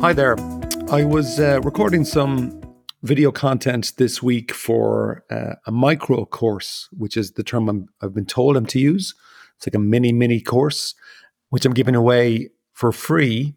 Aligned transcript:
Hi 0.00 0.14
there. 0.14 0.34
I 0.90 1.04
was 1.04 1.38
uh, 1.38 1.60
recording 1.60 2.06
some 2.06 2.58
video 3.02 3.30
content 3.30 3.92
this 3.98 4.22
week 4.22 4.50
for 4.50 5.26
uh, 5.30 5.56
a 5.66 5.70
micro 5.70 6.24
course, 6.24 6.88
which 6.90 7.18
is 7.18 7.32
the 7.32 7.42
term 7.42 7.68
i 8.00 8.06
have 8.06 8.14
been 8.14 8.24
told 8.24 8.56
I'm 8.56 8.64
to 8.64 8.78
use. 8.80 9.14
It's 9.58 9.66
like 9.66 9.74
a 9.74 9.78
mini, 9.78 10.10
mini 10.10 10.40
course, 10.40 10.94
which 11.50 11.66
I'm 11.66 11.74
giving 11.74 11.94
away 11.94 12.48
for 12.72 12.92
free 12.92 13.56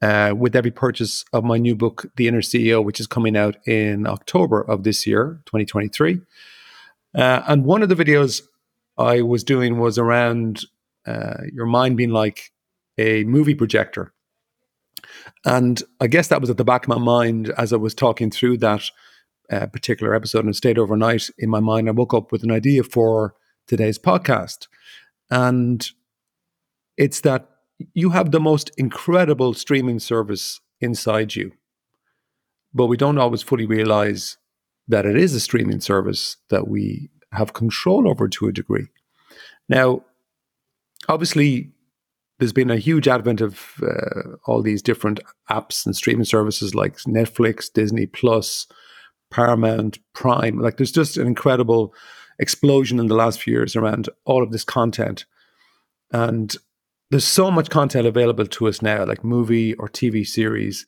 uh, 0.00 0.34
with 0.38 0.54
every 0.54 0.70
purchase 0.70 1.24
of 1.32 1.42
my 1.42 1.58
new 1.58 1.74
book, 1.74 2.06
The 2.14 2.28
Inner 2.28 2.42
CEO, 2.42 2.84
which 2.84 3.00
is 3.00 3.08
coming 3.08 3.36
out 3.36 3.56
in 3.66 4.06
October 4.06 4.60
of 4.60 4.84
this 4.84 5.04
year, 5.04 5.40
2023. 5.46 6.20
Uh, 7.12 7.42
and 7.48 7.64
one 7.64 7.82
of 7.82 7.88
the 7.88 7.96
videos 7.96 8.42
I 8.96 9.22
was 9.22 9.42
doing 9.42 9.80
was 9.80 9.98
around 9.98 10.64
uh, 11.08 11.38
your 11.52 11.66
mind 11.66 11.96
being 11.96 12.10
like 12.10 12.52
a 12.98 13.24
movie 13.24 13.56
projector. 13.56 14.14
And 15.44 15.82
I 16.00 16.06
guess 16.06 16.28
that 16.28 16.40
was 16.40 16.50
at 16.50 16.56
the 16.56 16.64
back 16.64 16.84
of 16.84 16.88
my 16.88 16.98
mind 16.98 17.50
as 17.56 17.72
I 17.72 17.76
was 17.76 17.94
talking 17.94 18.30
through 18.30 18.58
that 18.58 18.82
uh, 19.50 19.66
particular 19.66 20.14
episode 20.14 20.44
and 20.44 20.56
stayed 20.56 20.78
overnight 20.78 21.28
in 21.38 21.50
my 21.50 21.60
mind. 21.60 21.88
I 21.88 21.92
woke 21.92 22.14
up 22.14 22.32
with 22.32 22.42
an 22.42 22.50
idea 22.50 22.82
for 22.82 23.34
today's 23.66 23.98
podcast. 23.98 24.68
And 25.30 25.86
it's 26.96 27.20
that 27.20 27.48
you 27.94 28.10
have 28.10 28.30
the 28.30 28.40
most 28.40 28.70
incredible 28.76 29.54
streaming 29.54 29.98
service 29.98 30.60
inside 30.80 31.34
you. 31.34 31.52
But 32.74 32.86
we 32.86 32.96
don't 32.96 33.18
always 33.18 33.42
fully 33.42 33.66
realize 33.66 34.38
that 34.88 35.06
it 35.06 35.16
is 35.16 35.34
a 35.34 35.40
streaming 35.40 35.80
service 35.80 36.36
that 36.50 36.68
we 36.68 37.10
have 37.32 37.52
control 37.52 38.08
over 38.08 38.28
to 38.28 38.48
a 38.48 38.52
degree. 38.52 38.88
Now, 39.68 40.04
obviously, 41.08 41.72
there's 42.42 42.52
been 42.52 42.72
a 42.72 42.76
huge 42.76 43.06
advent 43.06 43.40
of 43.40 43.80
uh, 43.80 44.34
all 44.46 44.62
these 44.62 44.82
different 44.82 45.20
apps 45.48 45.86
and 45.86 45.94
streaming 45.94 46.24
services 46.24 46.74
like 46.74 46.96
Netflix, 47.02 47.72
Disney 47.72 48.04
Plus, 48.04 48.66
Paramount, 49.30 50.00
Prime. 50.12 50.58
Like 50.58 50.76
there's 50.76 50.90
just 50.90 51.16
an 51.16 51.28
incredible 51.28 51.94
explosion 52.40 52.98
in 52.98 53.06
the 53.06 53.14
last 53.14 53.40
few 53.40 53.52
years 53.52 53.76
around 53.76 54.08
all 54.24 54.42
of 54.42 54.50
this 54.50 54.64
content. 54.64 55.24
And 56.10 56.52
there's 57.12 57.24
so 57.24 57.48
much 57.48 57.70
content 57.70 58.08
available 58.08 58.48
to 58.48 58.66
us 58.66 58.82
now, 58.82 59.04
like 59.04 59.22
movie 59.22 59.74
or 59.74 59.88
TV 59.88 60.26
series, 60.26 60.84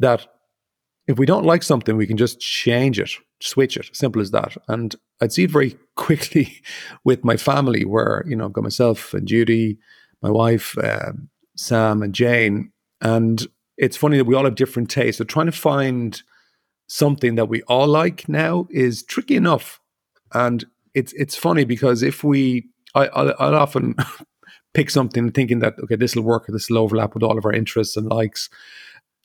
that 0.00 0.26
if 1.06 1.20
we 1.20 1.24
don't 1.26 1.46
like 1.46 1.62
something, 1.62 1.96
we 1.96 2.08
can 2.08 2.16
just 2.16 2.40
change 2.40 2.98
it, 2.98 3.12
switch 3.40 3.76
it, 3.76 3.90
simple 3.92 4.20
as 4.20 4.32
that. 4.32 4.56
And 4.66 4.96
I'd 5.20 5.32
see 5.32 5.44
it 5.44 5.52
very 5.52 5.78
quickly 5.94 6.60
with 7.04 7.24
my 7.24 7.36
family, 7.36 7.84
where 7.84 8.24
you 8.26 8.34
know, 8.34 8.46
I've 8.46 8.52
got 8.52 8.64
myself 8.64 9.14
and 9.14 9.28
Judy, 9.28 9.78
my 10.22 10.30
wife, 10.30 10.76
um, 10.78 11.28
Sam, 11.56 12.02
and 12.02 12.14
Jane. 12.14 12.72
And 13.00 13.46
it's 13.76 13.96
funny 13.96 14.16
that 14.16 14.24
we 14.24 14.34
all 14.34 14.44
have 14.44 14.54
different 14.54 14.90
tastes. 14.90 15.18
So 15.18 15.24
trying 15.24 15.46
to 15.46 15.52
find 15.52 16.22
something 16.86 17.36
that 17.36 17.48
we 17.48 17.62
all 17.62 17.86
like 17.86 18.28
now 18.28 18.66
is 18.70 19.02
tricky 19.02 19.36
enough. 19.36 19.80
And 20.32 20.64
it's 20.94 21.12
it's 21.14 21.36
funny 21.36 21.64
because 21.64 22.02
if 22.02 22.24
we, 22.24 22.68
I, 22.94 23.06
I'll, 23.08 23.34
I'll 23.38 23.54
often 23.54 23.94
pick 24.74 24.90
something 24.90 25.30
thinking 25.30 25.60
that 25.60 25.74
okay, 25.82 25.96
this 25.96 26.14
will 26.14 26.22
work, 26.22 26.46
this 26.48 26.68
will 26.68 26.78
overlap 26.78 27.14
with 27.14 27.22
all 27.22 27.38
of 27.38 27.44
our 27.44 27.52
interests 27.52 27.96
and 27.96 28.08
likes. 28.08 28.50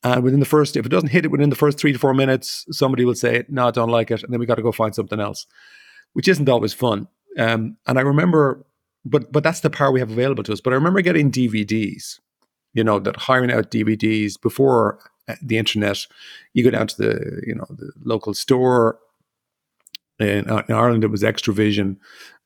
And 0.03 0.24
within 0.24 0.40
the 0.40 0.46
first, 0.46 0.78
if 0.78 0.86
it 0.86 0.90
doesn't 0.90 1.09
hit 1.09 1.25
it 1.25 1.31
within 1.31 1.50
the 1.50 1.56
first 1.56 1.80
three 1.80 1.91
to 1.91 1.97
four 1.97 2.14
minutes, 2.14 2.66
somebody 2.70 3.06
will 3.06 3.16
say, 3.16 3.44
"No, 3.50 3.68
I 3.68 3.72
don't 3.72 3.90
like 3.90 4.12
it," 4.12 4.24
and 4.24 4.31
then 4.31 4.40
we 4.40 4.46
got 4.46 4.56
to 4.56 4.62
go 4.62 4.72
find 4.72 4.94
something 4.94 5.20
else, 5.20 5.47
which 6.14 6.28
isn't 6.28 6.47
always 6.47 6.74
fun. 6.74 7.08
Um, 7.40 7.78
and 7.88 7.97
I 7.97 8.02
remember 8.02 8.66
but 9.06 9.32
but 9.32 9.44
that's 9.44 9.60
the 9.60 9.70
power 9.70 9.92
we 9.92 10.00
have 10.00 10.12
available 10.12 10.44
to 10.44 10.54
us. 10.54 10.62
But 10.62 10.74
I 10.74 10.76
remember 10.76 11.02
getting 11.02 11.32
DVDs, 11.32 12.20
you 12.74 12.84
know, 12.84 13.00
that 13.00 13.16
hiring 13.16 13.52
out 13.52 13.72
DVDs 13.72 14.42
before 14.42 15.00
uh, 15.28 15.36
the 15.42 15.58
internet. 15.58 16.06
You 16.54 16.64
go 16.64 16.72
down 16.72 16.88
to 16.88 16.98
the 16.98 17.42
you 17.46 17.56
know 17.56 17.66
the 17.70 17.92
local 18.04 18.34
store. 18.34 19.00
In, 20.18 20.50
uh, 20.50 20.64
in 20.70 20.76
Ireland, 20.76 21.04
it 21.04 21.08
was 21.08 21.24
Xtra-vision, 21.24 22.00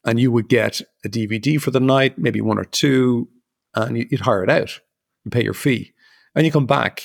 and 0.03 0.19
you 0.19 0.31
would 0.31 0.49
get 0.49 0.81
a 1.05 1.09
DVD 1.09 1.61
for 1.61 1.69
the 1.69 1.79
night, 1.79 2.17
maybe 2.17 2.41
one 2.41 2.57
or 2.57 2.65
two, 2.65 3.29
and 3.75 3.95
you'd 3.95 4.21
hire 4.21 4.43
it 4.43 4.49
out 4.49 4.79
and 5.23 5.31
pay 5.31 5.43
your 5.43 5.53
fee, 5.53 5.93
and 6.35 6.47
you 6.47 6.51
come 6.51 6.65
back. 6.65 7.03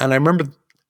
And 0.00 0.12
I 0.12 0.16
remember 0.16 0.46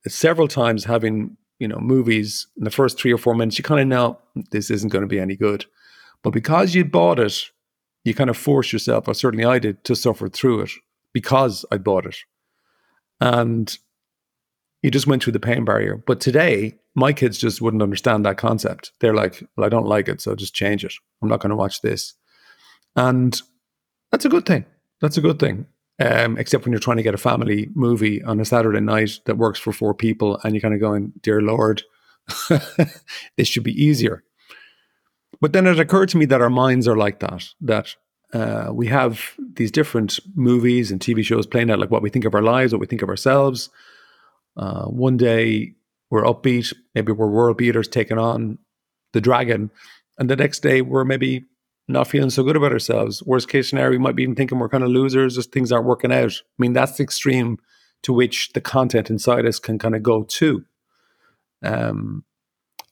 several 0.06 0.48
times 0.48 0.84
having 0.84 1.36
you 1.58 1.68
know 1.68 1.78
movies 1.78 2.46
in 2.56 2.64
the 2.64 2.70
first 2.70 2.98
three 2.98 3.12
or 3.12 3.18
four 3.18 3.34
minutes. 3.34 3.58
You 3.58 3.64
kind 3.64 3.80
of 3.80 3.86
know 3.86 4.18
this 4.50 4.70
isn't 4.70 4.90
going 4.90 5.02
to 5.02 5.08
be 5.08 5.20
any 5.20 5.36
good, 5.36 5.66
but 6.22 6.30
because 6.30 6.74
you 6.74 6.84
bought 6.84 7.18
it 7.20 7.50
you 8.08 8.14
kind 8.14 8.30
of 8.30 8.36
force 8.36 8.72
yourself, 8.72 9.06
or 9.06 9.14
certainly 9.14 9.44
I 9.44 9.58
did, 9.58 9.84
to 9.84 9.94
suffer 9.94 10.28
through 10.28 10.62
it 10.62 10.70
because 11.12 11.64
I 11.70 11.78
bought 11.78 12.06
it. 12.06 12.16
And 13.20 13.76
you 14.82 14.90
just 14.90 15.06
went 15.06 15.22
through 15.22 15.32
the 15.32 15.40
pain 15.40 15.64
barrier. 15.64 16.02
But 16.06 16.20
today, 16.20 16.78
my 16.94 17.12
kids 17.12 17.38
just 17.38 17.60
wouldn't 17.60 17.82
understand 17.82 18.24
that 18.24 18.38
concept. 18.38 18.92
They're 19.00 19.14
like, 19.14 19.42
well, 19.56 19.66
I 19.66 19.68
don't 19.68 19.86
like 19.86 20.08
it, 20.08 20.20
so 20.20 20.34
just 20.34 20.54
change 20.54 20.84
it. 20.84 20.92
I'm 21.22 21.28
not 21.28 21.40
going 21.40 21.50
to 21.50 21.56
watch 21.56 21.82
this. 21.82 22.14
And 22.96 23.40
that's 24.10 24.24
a 24.24 24.28
good 24.28 24.46
thing. 24.46 24.64
That's 25.00 25.16
a 25.16 25.20
good 25.20 25.38
thing. 25.38 25.66
Um, 26.00 26.38
except 26.38 26.64
when 26.64 26.72
you're 26.72 26.80
trying 26.80 26.96
to 26.98 27.02
get 27.02 27.14
a 27.14 27.18
family 27.18 27.68
movie 27.74 28.22
on 28.22 28.38
a 28.40 28.44
Saturday 28.44 28.80
night 28.80 29.18
that 29.26 29.36
works 29.36 29.58
for 29.58 29.72
four 29.72 29.94
people 29.94 30.38
and 30.44 30.54
you're 30.54 30.62
kind 30.62 30.74
of 30.74 30.80
going, 30.80 31.12
Dear 31.22 31.42
Lord, 31.42 31.82
this 33.36 33.48
should 33.48 33.64
be 33.64 33.84
easier. 33.84 34.22
But 35.40 35.52
then 35.52 35.66
it 35.66 35.78
occurred 35.78 36.08
to 36.10 36.18
me 36.18 36.24
that 36.26 36.40
our 36.40 36.50
minds 36.50 36.88
are 36.88 36.96
like 36.96 37.20
that, 37.20 37.44
that 37.60 37.94
uh, 38.32 38.70
we 38.72 38.88
have 38.88 39.34
these 39.54 39.70
different 39.70 40.18
movies 40.34 40.90
and 40.90 41.00
TV 41.00 41.24
shows 41.24 41.46
playing 41.46 41.70
out 41.70 41.78
like 41.78 41.90
what 41.90 42.02
we 42.02 42.10
think 42.10 42.24
of 42.24 42.34
our 42.34 42.42
lives, 42.42 42.72
what 42.72 42.80
we 42.80 42.86
think 42.86 43.02
of 43.02 43.08
ourselves. 43.08 43.70
Uh, 44.56 44.84
one 44.86 45.16
day 45.16 45.74
we're 46.10 46.24
upbeat, 46.24 46.74
maybe 46.94 47.12
we're 47.12 47.28
world 47.28 47.56
beaters 47.56 47.88
taking 47.88 48.18
on 48.18 48.58
the 49.12 49.20
dragon. 49.20 49.70
And 50.18 50.28
the 50.28 50.36
next 50.36 50.60
day 50.60 50.82
we're 50.82 51.04
maybe 51.04 51.44
not 51.86 52.08
feeling 52.08 52.30
so 52.30 52.42
good 52.42 52.56
about 52.56 52.72
ourselves. 52.72 53.22
Worst 53.22 53.48
case 53.48 53.70
scenario, 53.70 53.92
we 53.92 53.98
might 53.98 54.16
be 54.16 54.24
even 54.24 54.34
thinking 54.34 54.58
we're 54.58 54.68
kind 54.68 54.84
of 54.84 54.90
losers, 54.90 55.36
just 55.36 55.52
things 55.52 55.72
aren't 55.72 55.86
working 55.86 56.12
out. 56.12 56.32
I 56.32 56.58
mean, 56.58 56.74
that's 56.74 56.96
the 56.96 57.04
extreme 57.04 57.58
to 58.02 58.12
which 58.12 58.52
the 58.52 58.60
content 58.60 59.10
inside 59.10 59.46
us 59.46 59.58
can 59.58 59.78
kind 59.78 59.94
of 59.94 60.02
go 60.02 60.24
to. 60.24 60.64
Um, 61.62 62.24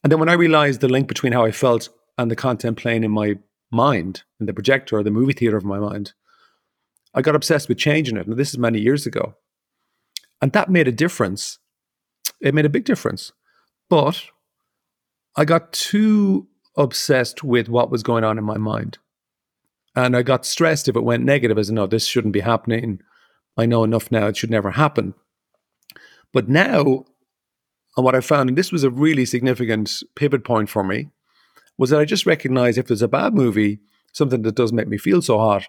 and 0.02 0.10
then 0.10 0.18
when 0.18 0.28
I 0.28 0.34
realized 0.34 0.80
the 0.80 0.88
link 0.88 1.08
between 1.08 1.32
how 1.32 1.44
I 1.44 1.50
felt 1.50 1.88
and 2.18 2.30
the 2.30 2.36
content 2.36 2.76
playing 2.76 3.04
in 3.04 3.10
my 3.10 3.36
mind, 3.70 4.22
in 4.40 4.46
the 4.46 4.54
projector 4.54 4.96
or 4.96 5.02
the 5.02 5.10
movie 5.10 5.32
theater 5.32 5.56
of 5.56 5.64
my 5.64 5.78
mind, 5.78 6.12
I 7.14 7.22
got 7.22 7.34
obsessed 7.34 7.68
with 7.68 7.78
changing 7.78 8.16
it. 8.16 8.26
And 8.26 8.36
this 8.36 8.50
is 8.50 8.58
many 8.58 8.78
years 8.78 9.06
ago. 9.06 9.34
And 10.42 10.52
that 10.52 10.70
made 10.70 10.86
a 10.86 10.92
difference. 10.92 11.58
It 12.40 12.54
made 12.54 12.66
a 12.66 12.70
big 12.70 12.84
difference. 12.84 13.32
But 13.88 14.22
I 15.36 15.44
got 15.44 15.72
too 15.72 16.48
obsessed 16.76 17.42
with 17.42 17.68
what 17.68 17.90
was 17.90 18.02
going 18.02 18.24
on 18.24 18.38
in 18.38 18.44
my 18.44 18.58
mind. 18.58 18.98
And 19.94 20.14
I 20.14 20.22
got 20.22 20.44
stressed 20.44 20.88
if 20.88 20.96
it 20.96 21.04
went 21.04 21.24
negative, 21.24 21.56
as 21.56 21.70
no, 21.70 21.86
this 21.86 22.06
shouldn't 22.06 22.34
be 22.34 22.40
happening. 22.40 23.00
I 23.56 23.64
know 23.64 23.82
enough 23.82 24.10
now, 24.10 24.26
it 24.26 24.36
should 24.36 24.50
never 24.50 24.72
happen. 24.72 25.14
But 26.34 26.50
now, 26.50 27.06
and 27.96 28.04
what 28.04 28.14
I 28.14 28.20
found, 28.20 28.50
and 28.50 28.58
this 28.58 28.70
was 28.70 28.84
a 28.84 28.90
really 28.90 29.24
significant 29.24 30.02
pivot 30.14 30.44
point 30.44 30.68
for 30.68 30.84
me, 30.84 31.08
was 31.78 31.90
that 31.90 32.00
I 32.00 32.04
just 32.04 32.26
recognize 32.26 32.78
if 32.78 32.86
there's 32.86 33.02
a 33.02 33.08
bad 33.08 33.34
movie, 33.34 33.80
something 34.12 34.42
that 34.42 34.54
does 34.54 34.72
make 34.72 34.88
me 34.88 34.98
feel 34.98 35.22
so 35.22 35.38
hot, 35.38 35.66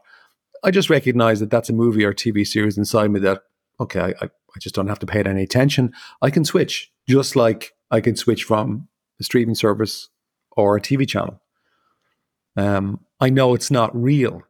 I 0.63 0.71
just 0.71 0.89
recognize 0.89 1.39
that 1.39 1.51
that's 1.51 1.69
a 1.69 1.73
movie 1.73 2.03
or 2.03 2.13
TV 2.13 2.45
series 2.45 2.77
inside 2.77 3.11
me 3.11 3.19
that, 3.21 3.43
okay, 3.79 4.13
I, 4.21 4.25
I 4.25 4.59
just 4.59 4.75
don't 4.75 4.87
have 4.87 4.99
to 4.99 5.05
pay 5.05 5.19
it 5.19 5.27
any 5.27 5.43
attention. 5.43 5.93
I 6.21 6.29
can 6.29 6.45
switch, 6.45 6.91
just 7.07 7.35
like 7.35 7.73
I 7.91 8.01
can 8.01 8.15
switch 8.15 8.43
from 8.43 8.87
a 9.19 9.23
streaming 9.23 9.55
service 9.55 10.09
or 10.51 10.75
a 10.75 10.81
TV 10.81 11.07
channel. 11.07 11.41
Um, 12.55 13.01
I 13.19 13.29
know 13.29 13.53
it's 13.53 13.69
not 13.69 13.95
real. 13.95 14.43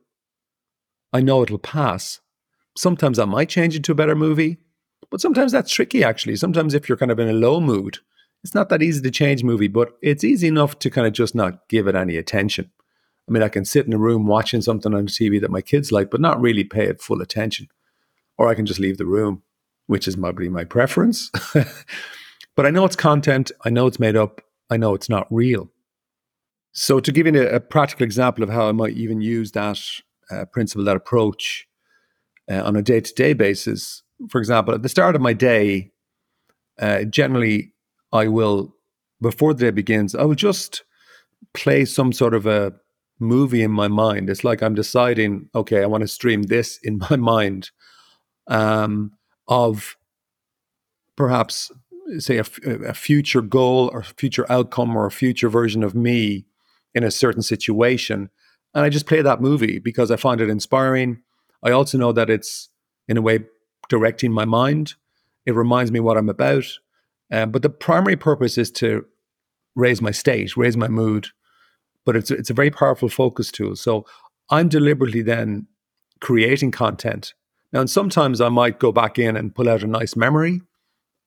I 1.12 1.22
know 1.22 1.44
it'll 1.44 1.58
pass. 1.58 2.22
Sometimes 2.78 3.20
I 3.20 3.26
might 3.26 3.50
change 3.50 3.76
it 3.76 3.84
to 3.86 3.92
a 3.92 3.96
better 3.96 4.16
movie, 4.16 4.58
but 5.10 5.22
sometimes 5.22 5.52
that's 5.52 5.72
tricky 5.72 6.04
actually. 6.04 6.36
Sometimes 6.36 6.74
if 6.74 6.88
you're 6.88 6.98
kind 6.98 7.12
of 7.12 7.20
in 7.20 7.30
a 7.30 7.34
low 7.34 7.60
mood, 7.60 8.00
it's 8.48 8.56
not 8.56 8.70
that 8.70 8.82
easy 8.82 9.02
to 9.02 9.12
change 9.12 9.44
movie, 9.44 9.68
but 9.68 9.98
it's 10.02 10.24
easy 10.24 10.48
enough 10.48 10.80
to 10.80 10.90
kind 10.90 11.06
of 11.06 11.12
just 11.12 11.36
not 11.36 11.68
give 11.68 11.86
it 11.86 11.96
any 11.96 12.16
attention. 12.16 12.72
I 13.28 13.34
mean, 13.34 13.44
I 13.44 13.50
can 13.50 13.66
sit 13.66 13.86
in 13.86 13.92
a 13.92 13.98
room 13.98 14.26
watching 14.26 14.62
something 14.62 14.94
on 14.94 15.08
TV 15.08 15.42
that 15.42 15.52
my 15.52 15.60
kids 15.60 15.92
like, 15.92 16.10
but 16.10 16.22
not 16.22 16.40
really 16.40 16.64
pay 16.64 16.86
it 16.86 17.02
full 17.02 17.22
attention. 17.22 17.68
or 18.38 18.48
I 18.48 18.56
can 18.56 18.66
just 18.66 18.80
leave 18.80 18.98
the 18.98 19.06
room, 19.06 19.44
which 19.88 20.08
is 20.08 20.16
probably 20.16 20.48
my 20.48 20.64
preference. 20.64 21.30
but 22.56 22.66
I 22.66 22.70
know 22.70 22.86
it's 22.86 22.96
content, 22.96 23.52
I 23.66 23.70
know 23.70 23.86
it's 23.86 24.00
made 24.00 24.16
up, 24.16 24.40
I 24.70 24.78
know 24.78 24.94
it's 24.94 25.10
not 25.10 25.28
real. 25.30 25.70
So, 26.72 27.02
to 27.02 27.12
give 27.12 27.28
you 27.28 27.42
a, 27.42 27.56
a 27.56 27.60
practical 27.60 28.06
example 28.06 28.46
of 28.46 28.50
how 28.50 28.70
I 28.70 28.72
might 28.72 28.94
even 28.94 29.20
use 29.20 29.52
that 29.52 29.78
uh, 30.32 30.46
principle, 30.46 30.86
that 30.86 30.96
approach 30.96 31.68
uh, 32.50 32.64
on 32.64 32.78
a 32.78 32.82
day 32.82 33.02
to 33.02 33.14
day 33.14 33.34
basis, 33.34 34.04
for 34.30 34.40
example, 34.40 34.74
at 34.74 34.84
the 34.84 34.90
start 34.90 35.18
of 35.18 35.22
my 35.22 35.34
day, 35.34 35.92
uh, 36.80 37.04
generally 37.04 37.74
I 38.18 38.28
will, 38.28 38.76
before 39.22 39.54
the 39.54 39.66
day 39.66 39.72
begins, 39.72 40.16
I 40.16 40.24
will 40.24 40.36
just 40.36 40.84
play 41.54 41.86
some 41.86 42.12
sort 42.12 42.34
of 42.34 42.46
a 42.46 42.74
movie 43.20 43.64
in 43.64 43.72
my 43.72 43.88
mind. 43.88 44.30
It's 44.30 44.44
like 44.44 44.62
I'm 44.62 44.76
deciding, 44.76 45.50
okay, 45.56 45.82
I 45.82 45.88
want 45.88 46.02
to 46.02 46.08
stream 46.08 46.44
this 46.44 46.80
in 46.84 46.98
my 47.10 47.16
mind 47.16 47.72
um, 48.48 49.12
of 49.48 49.98
perhaps, 51.16 51.72
say, 52.20 52.38
a, 52.38 52.46
a 52.66 52.94
future 52.94 53.42
goal 53.42 53.90
or 53.94 54.04
future 54.04 54.46
outcome 54.52 54.96
or 54.96 55.06
a 55.06 55.12
future 55.12 55.50
version 55.50 55.84
of 55.84 55.96
me 55.96 56.46
in 56.94 57.04
a 57.04 57.12
certain 57.12 57.42
situation. 57.42 58.30
And 58.74 58.86
I 58.86 58.90
just 58.90 59.08
play 59.08 59.22
that 59.22 59.42
movie 59.42 59.80
because 59.80 60.12
I 60.12 60.16
find 60.16 60.42
it 60.42 60.50
inspiring. 60.50 61.22
I 61.64 61.72
also 61.72 61.98
know 61.98 62.12
that 62.12 62.30
it's, 62.30 62.70
in 63.08 63.18
a 63.18 63.22
way, 63.22 63.40
directing 63.90 64.32
my 64.32 64.46
mind. 64.46 64.96
It 65.46 65.56
reminds 65.56 65.92
me 65.92 66.00
what 66.00 66.18
I'm 66.18 66.30
about. 66.30 66.66
Um, 67.32 67.52
but 67.52 67.62
the 67.62 67.70
primary 67.70 68.16
purpose 68.16 68.58
is 68.58 68.72
to 68.72 69.06
raise 69.76 70.02
my 70.02 70.12
state, 70.12 70.58
raise 70.58 70.78
my 70.78 70.88
mood. 70.88 71.28
But 72.06 72.16
it's 72.16 72.32
it's 72.32 72.50
a 72.50 72.54
very 72.54 72.72
powerful 72.72 73.10
focus 73.10 73.52
tool. 73.52 73.76
So 73.76 74.06
I'm 74.50 74.70
deliberately 74.70 75.22
then 75.22 75.68
creating 76.22 76.72
content. 76.72 77.34
Now, 77.74 77.82
and 77.82 77.90
sometimes 77.90 78.40
I 78.40 78.50
might 78.50 78.80
go 78.80 78.92
back 78.92 79.20
in 79.20 79.36
and 79.36 79.54
pull 79.54 79.68
out 79.68 79.84
a 79.84 79.88
nice 79.88 80.16
memory 80.16 80.62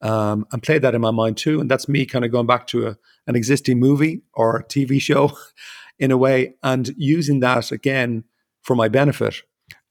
um, 0.01 0.47
and 0.53 0.63
play 0.63 0.79
that 0.79 0.95
in 0.95 1.01
my 1.01 1.11
mind 1.11 1.37
too. 1.37 1.61
And 1.61 1.71
that's 1.71 1.89
me 1.89 2.07
kind 2.07 2.25
of 2.25 2.33
going 2.33 2.47
back 2.47 2.67
to 2.69 2.87
a, 2.89 2.97
an 3.27 3.37
existing 3.37 3.79
movie 3.79 4.23
or 4.33 4.65
TV 4.69 5.01
show 5.01 5.33
in 5.99 6.11
a 6.11 6.17
way 6.17 6.55
and 6.63 6.91
using 6.97 7.41
that 7.41 7.71
again 7.71 8.25
for 8.63 8.75
my 8.75 8.89
benefit. 8.89 9.43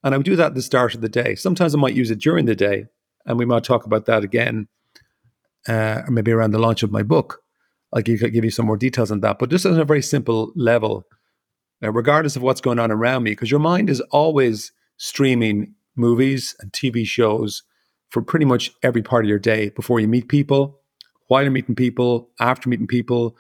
And 0.04 0.14
I 0.14 0.18
would 0.18 0.26
do 0.26 0.36
that 0.38 0.48
at 0.48 0.56
the 0.56 0.62
start 0.62 0.96
of 0.96 1.02
the 1.02 1.10
day. 1.10 1.36
Sometimes 1.36 1.76
I 1.76 1.78
might 1.78 1.94
use 1.94 2.10
it 2.10 2.20
during 2.20 2.46
the 2.46 2.56
day, 2.56 2.86
and 3.26 3.38
we 3.38 3.46
might 3.46 3.64
talk 3.64 3.86
about 3.86 4.06
that 4.06 4.24
again, 4.24 4.68
uh, 5.68 6.04
or 6.08 6.12
maybe 6.12 6.32
around 6.32 6.52
the 6.52 6.60
launch 6.60 6.84
of 6.84 6.92
my 6.92 7.04
book. 7.04 7.42
I'll 7.94 8.02
give, 8.02 8.20
give 8.20 8.46
you 8.46 8.52
some 8.52 8.68
more 8.68 8.78
details 8.78 9.12
on 9.12 9.22
that. 9.22 9.40
But 9.40 9.50
just 9.50 9.66
on 9.66 9.80
a 9.80 9.86
very 9.86 10.02
simple 10.02 10.52
level, 10.56 11.06
uh, 11.84 11.92
regardless 11.92 12.36
of 12.36 12.44
what's 12.44 12.62
going 12.62 12.80
on 12.80 12.92
around 12.92 13.24
me, 13.24 13.32
because 13.32 13.52
your 13.52 13.60
mind 13.60 13.90
is 13.90 14.00
always 14.12 14.72
streaming 14.98 15.74
movies 15.96 16.56
and 16.60 16.72
TV 16.72 17.06
shows 17.06 17.64
for 18.10 18.22
pretty 18.22 18.46
much 18.46 18.72
every 18.84 19.02
part 19.02 19.26
of 19.26 19.30
your 19.30 19.40
day 19.40 19.70
before 19.70 20.00
you 20.00 20.08
meet 20.08 20.28
people, 20.28 20.80
while 21.28 21.44
you're 21.44 21.52
meeting 21.52 21.76
people, 21.76 22.30
after 22.40 22.70
meeting 22.70 22.88
people, 22.88 23.36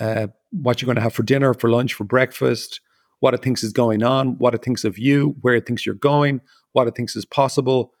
uh, 0.00 0.26
what 0.50 0.80
you're 0.80 0.86
going 0.86 0.96
to 0.96 1.02
have 1.02 1.14
for 1.14 1.22
dinner, 1.22 1.52
for 1.54 1.68
lunch, 1.68 1.94
for 1.94 2.04
breakfast, 2.04 2.80
what 3.20 3.34
it 3.34 3.42
thinks 3.42 3.62
is 3.62 3.72
going 3.72 4.02
on, 4.02 4.38
what 4.38 4.54
it 4.54 4.62
thinks 4.62 4.84
of 4.84 4.98
you, 4.98 5.36
where 5.40 5.54
it 5.54 5.66
thinks 5.66 5.84
you're 5.84 5.94
going, 5.94 6.40
what 6.72 6.86
it 6.86 6.94
thinks 6.94 7.16
is 7.16 7.24
possible. 7.24 7.92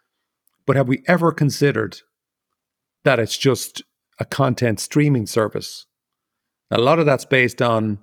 But 0.66 0.76
have 0.76 0.88
we 0.88 1.02
ever 1.06 1.32
considered 1.32 1.98
that 3.06 3.18
it's 3.18 3.38
just 3.38 3.82
a 4.20 4.24
content 4.24 4.78
streaming 4.80 5.26
service? 5.26 5.86
A 6.70 6.78
lot 6.78 6.98
of 6.98 7.06
that's 7.06 7.24
based 7.24 7.62
on 7.62 7.98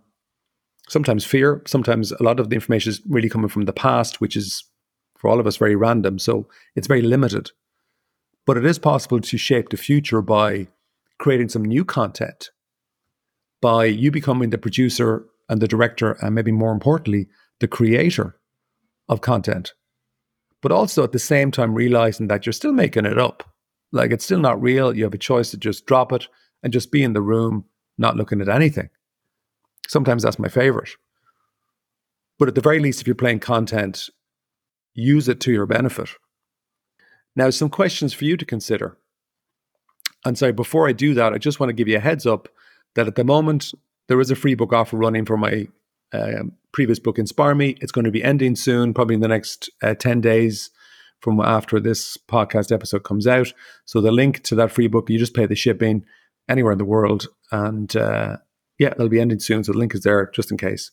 sometimes 0.89 1.25
fear, 1.25 1.61
sometimes 1.67 2.11
a 2.11 2.23
lot 2.23 2.39
of 2.39 2.50
the 2.50 2.55
information 2.55 2.89
is 2.89 3.01
really 3.07 3.29
coming 3.29 3.50
from 3.50 3.65
the 3.65 3.73
past, 3.73 4.19
which 4.19 4.35
is 4.35 4.63
for 5.17 5.29
all 5.29 5.39
of 5.39 5.47
us 5.47 5.57
very 5.57 5.75
random. 5.75 6.19
So 6.19 6.47
it's 6.75 6.88
very 6.88 7.01
limited. 7.01 7.51
But 8.45 8.57
it 8.57 8.65
is 8.65 8.79
possible 8.79 9.21
to 9.21 9.38
shape 9.38 9.69
the 9.69 9.77
future 9.77 10.21
by 10.21 10.67
creating 11.19 11.50
some 11.50 11.63
new 11.63 11.85
content, 11.85 12.50
by 13.61 13.85
you 13.85 14.11
becoming 14.11 14.50
the 14.50 14.57
producer 14.57 15.25
and 15.47 15.61
the 15.61 15.67
director, 15.67 16.17
and 16.21 16.35
maybe 16.35 16.51
more 16.51 16.73
importantly, 16.73 17.27
the 17.59 17.67
creator 17.67 18.35
of 19.07 19.21
content. 19.21 19.73
But 20.61 20.71
also 20.71 21.03
at 21.03 21.11
the 21.11 21.19
same 21.19 21.51
time, 21.51 21.73
realizing 21.73 22.27
that 22.27 22.45
you're 22.45 22.53
still 22.53 22.73
making 22.73 23.05
it 23.05 23.17
up. 23.17 23.52
Like 23.94 24.12
it's 24.12 24.25
still 24.25 24.40
not 24.40 24.62
real. 24.62 24.94
You 24.94 25.04
have 25.04 25.13
a 25.13 25.19
choice 25.19 25.51
to 25.51 25.57
just 25.57 25.86
drop 25.86 26.12
it 26.12 26.28
and 26.63 26.74
just 26.74 26.92
be 26.92 27.04
in 27.04 27.13
the 27.13 27.22
room, 27.22 27.66
not 27.98 28.18
looking 28.18 28.42
at 28.42 28.50
anything. 28.50 28.90
Sometimes 29.88 30.24
that's 30.24 30.40
my 30.40 30.48
favorite. 30.48 30.90
But 32.40 32.48
at 32.48 32.56
the 32.56 32.62
very 32.62 32.80
least, 32.80 33.00
if 33.00 33.07
you're 33.07 33.16
playing 33.16 33.40
content, 33.40 34.10
use 34.95 35.30
it 35.30 35.40
to 35.42 35.51
your 35.51 35.68
benefit. 35.68 36.10
Now, 37.36 37.51
some 37.51 37.69
questions 37.69 38.13
for 38.13 38.25
you 38.25 38.36
to 38.36 38.45
consider. 38.45 38.98
And 40.25 40.38
so, 40.38 40.51
before 40.51 40.88
I 40.88 40.94
do 40.94 41.13
that, 41.13 41.34
I 41.34 41.38
just 41.38 41.60
want 41.60 41.69
to 41.69 41.74
give 41.74 41.88
you 41.88 41.98
a 41.98 42.01
heads 42.01 42.25
up 42.25 42.50
that 42.96 43.07
at 43.07 43.16
the 43.16 43.24
moment, 43.24 43.72
there 44.07 44.19
is 44.19 44.31
a 44.31 44.36
free 44.36 44.56
book 44.56 44.74
offer 44.74 44.98
running 44.98 45.25
for 45.25 45.38
my 45.38 45.68
uh, 46.12 46.44
previous 46.72 47.00
book, 47.00 47.19
Inspire 47.19 47.56
Me. 47.56 47.75
It's 47.81 47.92
going 47.92 48.06
to 48.06 48.12
be 48.12 48.24
ending 48.24 48.56
soon, 48.56 48.94
probably 48.94 49.16
in 49.16 49.22
the 49.22 49.28
next 49.28 49.69
uh, 49.81 49.94
10 49.94 50.22
days 50.22 50.72
from 51.24 51.40
after 51.40 51.80
this 51.80 52.18
podcast 52.18 52.72
episode 52.72 53.04
comes 53.04 53.25
out. 53.25 53.54
So, 53.86 54.02
the 54.02 54.12
link 54.12 54.44
to 54.44 54.56
that 54.56 54.72
free 54.72 54.88
book, 54.88 55.10
you 55.10 55.18
just 55.18 55.34
pay 55.34 55.46
the 55.46 55.56
shipping 55.56 56.06
anywhere 56.48 56.74
in 56.74 56.78
the 56.78 56.86
world. 56.86 57.28
And 57.52 57.96
uh, 57.96 58.38
yeah, 58.78 58.90
it'll 58.90 59.10
be 59.10 59.22
ending 59.22 59.40
soon. 59.40 59.64
So, 59.64 59.72
the 59.72 59.80
link 59.80 59.96
is 59.96 60.04
there 60.04 60.30
just 60.34 60.52
in 60.52 60.58
case. 60.58 60.92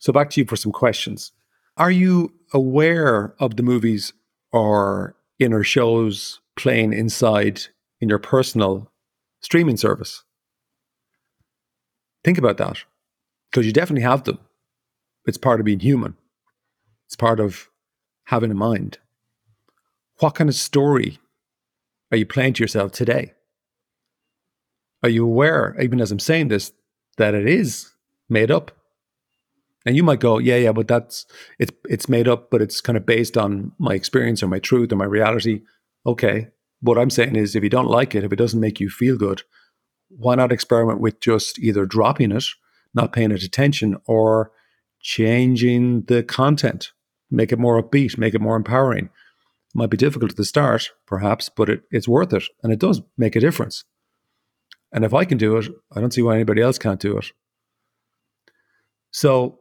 So, 0.00 0.12
back 0.12 0.30
to 0.30 0.40
you 0.40 0.46
for 0.46 0.56
some 0.56 0.72
questions. 0.72 1.32
Are 1.76 1.90
you 1.90 2.34
aware 2.52 3.34
of 3.38 3.56
the 3.56 3.62
movies 3.62 4.12
or 4.52 5.16
inner 5.38 5.64
shows 5.64 6.40
playing 6.56 6.92
inside 6.92 7.62
in 8.00 8.08
your 8.08 8.18
personal 8.18 8.90
streaming 9.40 9.76
service. 9.76 10.22
Think 12.24 12.38
about 12.38 12.58
that 12.58 12.84
because 13.50 13.66
you 13.66 13.72
definitely 13.72 14.02
have 14.02 14.24
them. 14.24 14.38
It's 15.26 15.38
part 15.38 15.60
of 15.60 15.66
being 15.66 15.80
human, 15.80 16.16
it's 17.06 17.16
part 17.16 17.40
of 17.40 17.68
having 18.24 18.50
a 18.50 18.54
mind. 18.54 18.98
What 20.22 20.36
kind 20.36 20.48
of 20.48 20.54
story 20.54 21.18
are 22.12 22.16
you 22.16 22.24
playing 22.24 22.52
to 22.52 22.62
yourself 22.62 22.92
today? 22.92 23.32
Are 25.02 25.08
you 25.08 25.24
aware, 25.24 25.76
even 25.82 26.00
as 26.00 26.12
I'm 26.12 26.20
saying 26.20 26.46
this, 26.46 26.70
that 27.16 27.34
it 27.34 27.48
is 27.48 27.90
made 28.28 28.52
up? 28.52 28.70
And 29.84 29.96
you 29.96 30.04
might 30.04 30.20
go, 30.20 30.38
yeah, 30.38 30.58
yeah, 30.58 30.70
but 30.70 30.86
that's 30.86 31.26
it's 31.58 31.72
it's 31.88 32.08
made 32.08 32.28
up, 32.28 32.52
but 32.52 32.62
it's 32.62 32.80
kind 32.80 32.96
of 32.96 33.04
based 33.04 33.36
on 33.36 33.72
my 33.78 33.94
experience 33.94 34.44
or 34.44 34.46
my 34.46 34.60
truth 34.60 34.92
or 34.92 34.96
my 34.96 35.06
reality. 35.06 35.62
Okay. 36.06 36.50
What 36.82 36.98
I'm 36.98 37.10
saying 37.10 37.34
is 37.34 37.56
if 37.56 37.64
you 37.64 37.70
don't 37.70 37.88
like 37.88 38.14
it, 38.14 38.22
if 38.22 38.32
it 38.32 38.36
doesn't 38.36 38.60
make 38.60 38.78
you 38.78 38.90
feel 38.90 39.16
good, 39.16 39.42
why 40.08 40.36
not 40.36 40.52
experiment 40.52 41.00
with 41.00 41.18
just 41.18 41.58
either 41.58 41.84
dropping 41.84 42.30
it, 42.30 42.44
not 42.94 43.12
paying 43.12 43.32
it 43.32 43.42
attention, 43.42 43.96
or 44.06 44.52
changing 45.00 46.02
the 46.02 46.22
content, 46.22 46.92
make 47.28 47.50
it 47.50 47.58
more 47.58 47.82
upbeat, 47.82 48.16
make 48.16 48.34
it 48.34 48.40
more 48.40 48.54
empowering. 48.54 49.10
Might 49.74 49.90
be 49.90 49.96
difficult 49.96 50.32
at 50.32 50.36
the 50.36 50.44
start, 50.44 50.90
perhaps, 51.06 51.48
but 51.48 51.68
it, 51.68 51.82
it's 51.90 52.08
worth 52.08 52.32
it. 52.32 52.44
And 52.62 52.72
it 52.72 52.78
does 52.78 53.00
make 53.16 53.36
a 53.36 53.40
difference. 53.40 53.84
And 54.92 55.04
if 55.04 55.14
I 55.14 55.24
can 55.24 55.38
do 55.38 55.56
it, 55.56 55.68
I 55.90 56.00
don't 56.00 56.12
see 56.12 56.22
why 56.22 56.34
anybody 56.34 56.60
else 56.60 56.78
can't 56.78 57.00
do 57.00 57.16
it. 57.16 57.32
So 59.10 59.60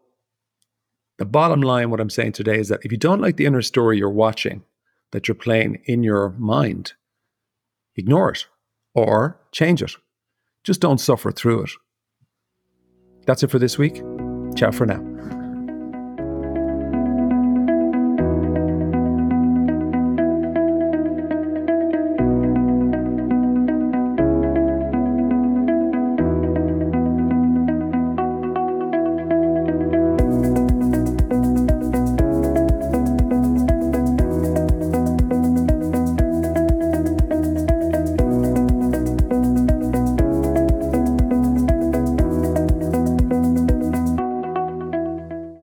the 1.17 1.25
bottom 1.25 1.61
line, 1.61 1.89
what 1.89 2.01
I'm 2.01 2.09
saying 2.09 2.33
today 2.33 2.59
is 2.59 2.67
that 2.69 2.81
if 2.83 2.91
you 2.91 2.97
don't 2.97 3.21
like 3.21 3.37
the 3.37 3.45
inner 3.45 3.61
story 3.61 3.97
you're 3.97 4.09
watching, 4.09 4.63
that 5.11 5.27
you're 5.27 5.35
playing 5.35 5.81
in 5.85 6.03
your 6.03 6.31
mind, 6.37 6.93
ignore 7.95 8.31
it 8.31 8.45
or 8.93 9.39
change 9.51 9.81
it. 9.81 9.93
Just 10.63 10.81
don't 10.81 10.99
suffer 10.99 11.31
through 11.31 11.63
it. 11.63 11.71
That's 13.25 13.43
it 13.43 13.51
for 13.51 13.59
this 13.59 13.77
week. 13.77 14.01
Ciao 14.55 14.71
for 14.71 14.85
now. 14.85 15.40